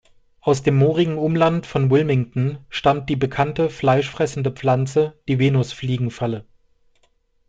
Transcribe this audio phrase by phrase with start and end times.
[0.39, 6.43] Aus dem moorigen Umland von Wilmington stammt die bekannte fleischfressende Pflanze, die Venusfliegenfalle.